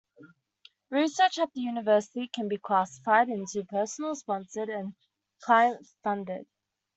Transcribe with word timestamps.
Research 0.89 1.37
at 1.37 1.53
the 1.53 1.61
university 1.61 2.27
can 2.27 2.47
be 2.47 2.57
classified 2.57 3.29
into 3.29 3.63
personal, 3.65 4.15
sponsored, 4.15 4.67
and 4.67 4.95
client-funded. 5.43 6.47